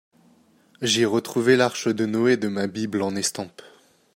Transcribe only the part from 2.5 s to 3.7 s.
Bible en estampes.